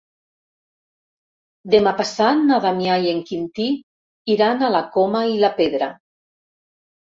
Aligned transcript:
Demà 1.75 1.93
passat 1.99 2.41
na 2.49 2.59
Damià 2.65 2.97
i 3.05 3.13
en 3.13 3.23
Quintí 3.29 3.69
iran 4.39 4.59
a 4.59 4.73
la 4.81 4.85
Coma 4.99 5.25
i 5.37 5.41
la 5.49 5.55
Pedra. 5.63 5.95